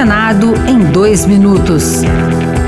Senado 0.00 0.54
em 0.66 0.78
dois 0.92 1.26
minutos. 1.26 2.00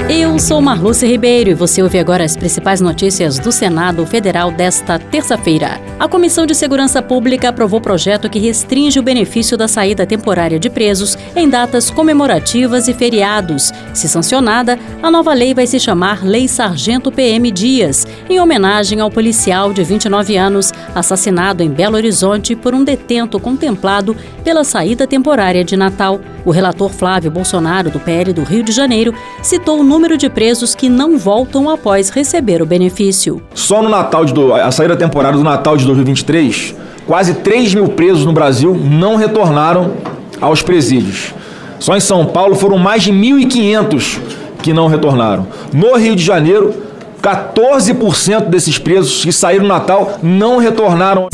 Eu 0.08 0.38
sou 0.38 0.60
Marluce 0.60 1.06
Ribeiro 1.06 1.50
e 1.50 1.54
você 1.54 1.82
ouve 1.82 1.98
agora 1.98 2.24
as 2.24 2.36
principais 2.36 2.80
notícias 2.80 3.38
do 3.38 3.52
Senado 3.52 4.04
Federal 4.04 4.50
desta 4.50 4.98
terça-feira. 4.98 5.80
A 5.98 6.08
Comissão 6.08 6.44
de 6.44 6.54
Segurança 6.54 7.00
Pública 7.00 7.48
aprovou 7.48 7.80
projeto 7.80 8.28
que 8.28 8.38
restringe 8.38 8.98
o 8.98 9.02
benefício 9.02 9.56
da 9.56 9.68
saída 9.68 10.04
temporária 10.04 10.58
de 10.58 10.68
presos 10.68 11.16
em 11.36 11.48
datas 11.48 11.90
comemorativas 11.90 12.88
e 12.88 12.92
feriados. 12.92 13.72
Se 13.94 14.08
sancionada, 14.08 14.78
a 15.02 15.10
nova 15.10 15.32
lei 15.32 15.54
vai 15.54 15.66
se 15.66 15.78
chamar 15.78 16.24
Lei 16.24 16.48
Sargento 16.48 17.12
PM 17.12 17.50
Dias, 17.50 18.06
em 18.28 18.40
homenagem 18.40 19.00
ao 19.00 19.10
policial 19.10 19.72
de 19.72 19.84
29 19.84 20.36
anos 20.36 20.72
assassinado 20.94 21.62
em 21.62 21.70
Belo 21.70 21.96
Horizonte 21.96 22.56
por 22.56 22.74
um 22.74 22.82
detento 22.84 23.38
contemplado 23.38 24.16
pela 24.42 24.64
saída 24.64 25.06
temporária 25.06 25.64
de 25.64 25.76
Natal. 25.76 26.20
O 26.44 26.50
relator 26.50 26.90
Flávio 26.90 27.30
Bolsonaro, 27.30 27.90
do 27.90 28.00
PL 28.00 28.32
do 28.32 28.42
Rio 28.42 28.64
de 28.64 28.72
Janeiro, 28.72 29.14
citou 29.40 29.78
o 29.78 29.84
número 29.92 30.16
de 30.16 30.30
presos 30.30 30.74
que 30.74 30.88
não 30.88 31.18
voltam 31.18 31.68
após 31.68 32.08
receber 32.08 32.62
o 32.62 32.66
benefício. 32.66 33.42
Só 33.54 33.82
no 33.82 33.90
Natal 33.90 34.24
de 34.24 34.32
do, 34.32 34.54
a 34.54 34.70
saída 34.70 34.96
temporária 34.96 35.36
do 35.36 35.44
Natal 35.44 35.76
de 35.76 35.84
2023, 35.84 36.74
quase 37.06 37.34
3 37.34 37.74
mil 37.74 37.88
presos 37.88 38.24
no 38.24 38.32
Brasil 38.32 38.74
não 38.74 39.16
retornaram 39.16 39.92
aos 40.40 40.62
presídios. 40.62 41.34
Só 41.78 41.94
em 41.94 42.00
São 42.00 42.24
Paulo 42.24 42.54
foram 42.54 42.78
mais 42.78 43.02
de 43.02 43.12
1.500 43.12 44.18
que 44.62 44.72
não 44.72 44.86
retornaram. 44.86 45.46
No 45.74 45.94
Rio 45.98 46.16
de 46.16 46.24
Janeiro, 46.24 46.74
14% 47.20 48.46
desses 48.46 48.78
presos 48.78 49.22
que 49.22 49.30
saíram 49.30 49.64
no 49.64 49.68
Natal 49.68 50.18
não 50.22 50.56
retornaram. 50.56 51.28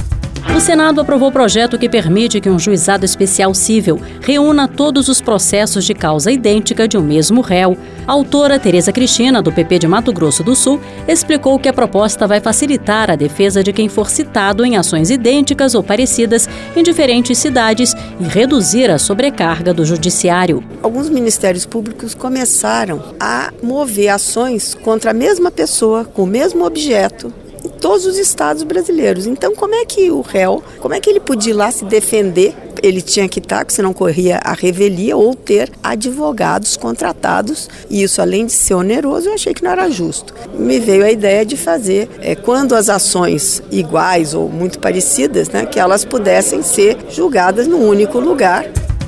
O 0.54 0.60
Senado 0.60 1.00
aprovou 1.00 1.28
o 1.28 1.32
projeto 1.32 1.78
que 1.78 1.88
permite 1.88 2.40
que 2.40 2.50
um 2.50 2.58
juizado 2.58 3.04
especial 3.04 3.54
civil 3.54 4.00
reúna 4.20 4.66
todos 4.66 5.08
os 5.08 5.20
processos 5.20 5.84
de 5.84 5.94
causa 5.94 6.30
idêntica 6.30 6.86
de 6.86 6.98
um 6.98 7.02
mesmo 7.02 7.40
réu. 7.40 7.76
A 8.06 8.12
autora 8.12 8.58
Tereza 8.58 8.92
Cristina, 8.92 9.40
do 9.40 9.52
PP 9.52 9.80
de 9.80 9.86
Mato 9.86 10.12
Grosso 10.12 10.42
do 10.42 10.56
Sul, 10.56 10.80
explicou 11.06 11.58
que 11.58 11.68
a 11.68 11.72
proposta 11.72 12.26
vai 12.26 12.40
facilitar 12.40 13.10
a 13.10 13.16
defesa 13.16 13.62
de 13.62 13.72
quem 13.72 13.88
for 13.88 14.10
citado 14.10 14.64
em 14.64 14.76
ações 14.76 15.10
idênticas 15.10 15.74
ou 15.74 15.82
parecidas 15.82 16.48
em 16.74 16.82
diferentes 16.82 17.38
cidades 17.38 17.94
e 18.18 18.24
reduzir 18.24 18.90
a 18.90 18.98
sobrecarga 18.98 19.72
do 19.72 19.84
judiciário. 19.84 20.64
Alguns 20.82 21.08
ministérios 21.08 21.66
públicos 21.66 22.14
começaram 22.14 23.14
a 23.20 23.52
mover 23.62 24.08
ações 24.08 24.74
contra 24.74 25.10
a 25.10 25.14
mesma 25.14 25.50
pessoa, 25.50 26.04
com 26.04 26.22
o 26.22 26.26
mesmo 26.26 26.64
objeto, 26.64 27.32
todos 27.80 28.06
os 28.06 28.18
estados 28.18 28.62
brasileiros. 28.62 29.26
Então, 29.26 29.54
como 29.54 29.74
é 29.74 29.84
que 29.84 30.10
o 30.10 30.20
réu, 30.20 30.62
como 30.80 30.94
é 30.94 31.00
que 31.00 31.08
ele 31.08 31.20
podia 31.20 31.52
ir 31.52 31.56
lá 31.56 31.70
se 31.70 31.84
defender? 31.84 32.54
Ele 32.82 33.02
tinha 33.02 33.28
que 33.28 33.40
estar, 33.40 33.66
senão 33.68 33.92
corria 33.92 34.40
a 34.44 34.52
revelia, 34.52 35.16
ou 35.16 35.34
ter 35.34 35.70
advogados 35.82 36.76
contratados. 36.76 37.68
E 37.90 38.02
isso, 38.02 38.22
além 38.22 38.46
de 38.46 38.52
ser 38.52 38.74
oneroso, 38.74 39.28
eu 39.28 39.34
achei 39.34 39.52
que 39.52 39.64
não 39.64 39.70
era 39.70 39.90
justo. 39.90 40.32
Me 40.54 40.78
veio 40.78 41.04
a 41.04 41.10
ideia 41.10 41.44
de 41.44 41.56
fazer, 41.56 42.08
é, 42.20 42.34
quando 42.34 42.74
as 42.74 42.88
ações 42.88 43.62
iguais 43.70 44.34
ou 44.34 44.48
muito 44.48 44.78
parecidas, 44.78 45.48
né, 45.48 45.66
que 45.66 45.80
elas 45.80 46.04
pudessem 46.04 46.62
ser 46.62 46.96
julgadas 47.10 47.66
num 47.66 47.88
único 47.88 48.20
lugar 48.20 48.70